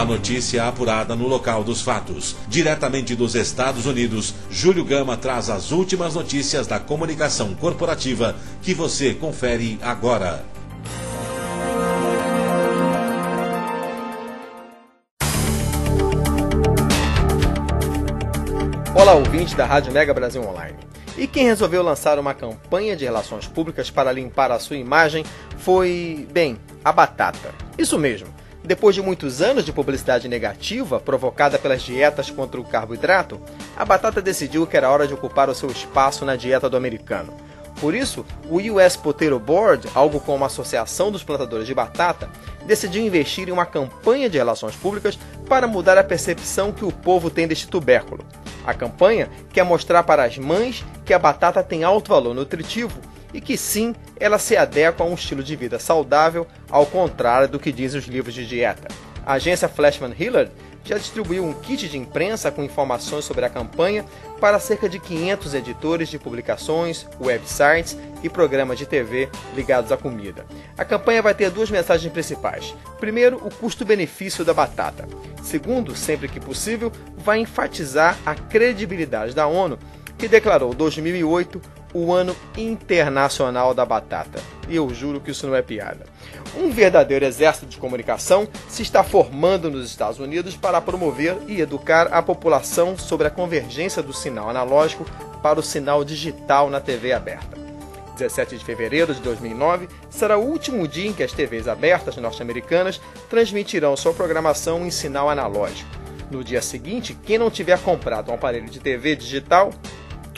[0.00, 2.34] A notícia apurada no local dos fatos.
[2.48, 9.12] Diretamente dos Estados Unidos, Júlio Gama traz as últimas notícias da comunicação corporativa que você
[9.12, 10.42] confere agora.
[18.94, 20.78] Olá, ouvinte da Rádio Mega Brasil Online.
[21.18, 25.26] E quem resolveu lançar uma campanha de relações públicas para limpar a sua imagem
[25.58, 27.52] foi, bem, a Batata.
[27.76, 28.39] Isso mesmo.
[28.62, 33.40] Depois de muitos anos de publicidade negativa provocada pelas dietas contra o carboidrato,
[33.76, 37.32] a batata decidiu que era hora de ocupar o seu espaço na dieta do americano.
[37.80, 42.28] Por isso, o US Potato Board, algo como a Associação dos Plantadores de Batata,
[42.66, 47.30] decidiu investir em uma campanha de relações públicas para mudar a percepção que o povo
[47.30, 48.22] tem deste tubérculo.
[48.66, 53.00] A campanha quer mostrar para as mães que a batata tem alto valor nutritivo
[53.32, 57.58] e que sim, ela se adequa a um estilo de vida saudável, ao contrário do
[57.58, 58.88] que dizem os livros de dieta.
[59.24, 60.50] A agência Flashman Hillard
[60.84, 64.04] já distribuiu um kit de imprensa com informações sobre a campanha
[64.40, 70.46] para cerca de 500 editores de publicações, websites e programas de TV ligados à comida.
[70.76, 72.74] A campanha vai ter duas mensagens principais.
[72.98, 75.06] Primeiro, o custo-benefício da batata.
[75.42, 79.78] Segundo, sempre que possível, vai enfatizar a credibilidade da ONU,
[80.16, 81.60] que declarou 2008
[81.92, 84.40] o Ano Internacional da Batata.
[84.68, 86.06] E eu juro que isso não é piada.
[86.56, 92.08] Um verdadeiro exército de comunicação se está formando nos Estados Unidos para promover e educar
[92.12, 95.04] a população sobre a convergência do sinal analógico
[95.42, 97.58] para o sinal digital na TV aberta.
[98.16, 103.00] 17 de fevereiro de 2009 será o último dia em que as TVs abertas norte-americanas
[103.30, 105.88] transmitirão sua programação em sinal analógico.
[106.30, 109.70] No dia seguinte, quem não tiver comprado um aparelho de TV digital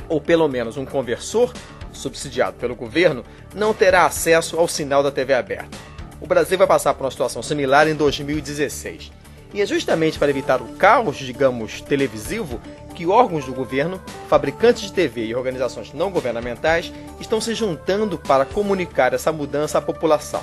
[0.08, 1.52] ou pelo menos um conversor,
[1.92, 5.76] subsidiado pelo governo, não terá acesso ao sinal da TV aberta.
[6.20, 9.10] O Brasil vai passar por uma situação similar em 2016.
[9.54, 12.60] E é justamente para evitar o caos, digamos, televisivo,
[12.94, 18.44] que órgãos do governo, fabricantes de TV e organizações não governamentais estão se juntando para
[18.44, 20.42] comunicar essa mudança à população.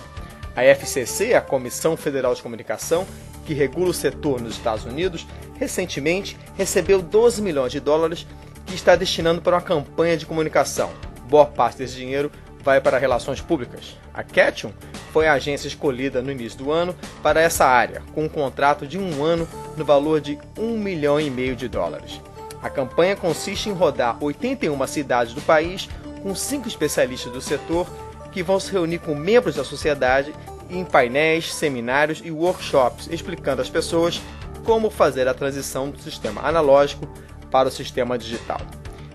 [0.56, 3.08] A FCC, a Comissão Federal de Comunicação,
[3.46, 8.28] que regula o setor nos Estados Unidos, recentemente recebeu 12 milhões de dólares
[8.70, 10.92] que está destinando para uma campanha de comunicação.
[11.28, 12.32] Boa parte desse dinheiro
[12.62, 13.98] vai para relações públicas.
[14.14, 14.72] A Ketchum
[15.12, 18.98] foi a agência escolhida no início do ano para essa área, com um contrato de
[18.98, 22.22] um ano no valor de um milhão e meio de dólares.
[22.62, 25.90] A campanha consiste em rodar 81 cidades do país
[26.22, 27.88] com cinco especialistas do setor
[28.32, 30.32] que vão se reunir com membros da sociedade
[30.70, 34.22] em painéis, seminários e workshops explicando às pessoas
[34.64, 37.08] como fazer a transição do sistema analógico
[37.52, 38.60] para o sistema digital.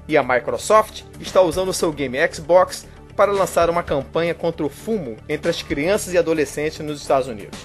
[0.07, 2.87] E a Microsoft está usando seu game Xbox
[3.17, 7.59] para lançar uma campanha contra o fumo entre as crianças e adolescentes nos Estados Unidos.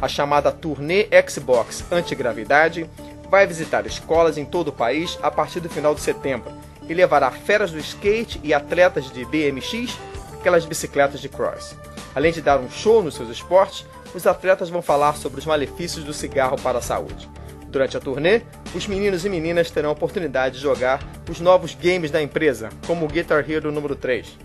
[0.00, 2.88] A chamada Turnê Xbox Antigravidade
[3.30, 6.52] vai visitar escolas em todo o país a partir do final de setembro
[6.88, 9.96] e levará feras do skate e atletas de BMX,
[10.38, 11.74] aquelas bicicletas de cross.
[12.14, 13.84] Além de dar um show nos seus esportes,
[14.14, 17.28] os atletas vão falar sobre os malefícios do cigarro para a saúde.
[17.76, 18.40] Durante a turnê,
[18.74, 20.98] os meninos e meninas terão a oportunidade de jogar
[21.28, 24.38] os novos games da empresa, como o Guitar Hero número 3.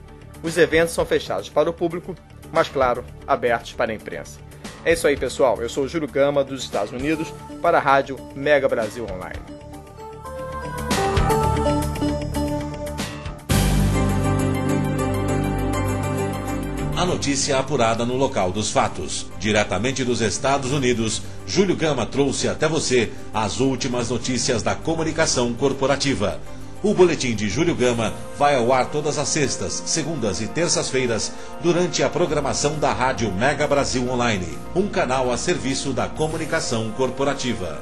[0.43, 2.13] Os eventos são fechados para o público,
[2.51, 4.37] mas claro, abertos para a imprensa.
[4.83, 5.61] É isso aí, pessoal.
[5.61, 9.60] Eu sou o Júlio Gama, dos Estados Unidos, para a rádio Mega Brasil Online.
[17.01, 19.25] A notícia apurada no local dos fatos.
[19.39, 26.39] Diretamente dos Estados Unidos, Júlio Gama trouxe até você as últimas notícias da comunicação corporativa.
[26.83, 31.31] O boletim de Júlio Gama vai ao ar todas as sextas, segundas e terças-feiras
[31.63, 37.81] durante a programação da Rádio Mega Brasil Online, um canal a serviço da comunicação corporativa.